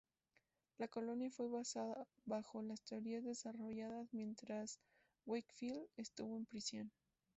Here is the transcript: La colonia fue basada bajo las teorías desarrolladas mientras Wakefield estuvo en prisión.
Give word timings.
La 0.79 0.87
colonia 0.87 1.29
fue 1.29 1.47
basada 1.47 2.07
bajo 2.25 2.63
las 2.63 2.81
teorías 2.81 3.23
desarrolladas 3.23 4.11
mientras 4.11 4.79
Wakefield 5.27 5.85
estuvo 5.95 6.37
en 6.37 6.47
prisión. 6.47 6.91